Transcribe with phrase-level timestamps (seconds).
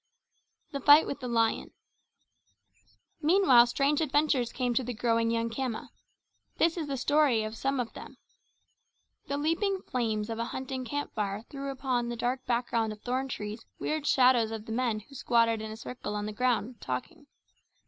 [0.71, 1.73] The Fight with the Lion
[3.21, 5.89] Meanwhile strange adventures came to the growing young Khama.
[6.57, 8.17] This is the story of some of them:
[9.27, 13.27] The leaping flames of a hunting camp fire threw upon the dark background of thorn
[13.27, 17.27] trees weird shadows of the men who squatted in a circle on the ground, talking.